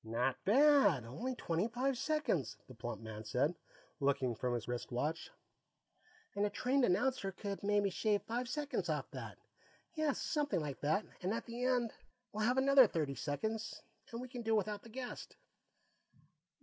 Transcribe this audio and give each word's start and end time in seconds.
"Not 0.03 0.43
bad; 0.45 1.05
only 1.05 1.35
twenty 1.35 1.67
five 1.67 1.95
seconds," 1.95 2.57
the 2.67 2.73
plump 2.73 3.01
man 3.01 3.23
said, 3.23 3.53
looking 3.99 4.31
up 4.31 4.39
from 4.39 4.55
his 4.55 4.67
wrist 4.67 4.91
watch. 4.91 5.29
"And 6.35 6.43
a 6.43 6.49
trained 6.49 6.83
announcer 6.85 7.31
could 7.31 7.61
maybe 7.61 7.91
shave 7.91 8.23
five 8.23 8.49
seconds 8.49 8.89
off 8.89 9.11
that. 9.11 9.37
Yes, 9.93 10.19
something 10.19 10.59
like 10.59 10.79
that, 10.81 11.05
and 11.21 11.31
at 11.35 11.45
the 11.45 11.65
end 11.65 11.93
we'll 12.31 12.47
have 12.47 12.57
another 12.57 12.87
thirty 12.87 13.13
seconds, 13.13 13.83
and 14.11 14.19
we 14.19 14.27
can 14.27 14.41
do 14.41 14.55
without 14.55 14.81
the 14.81 14.89
guest." 14.89 15.35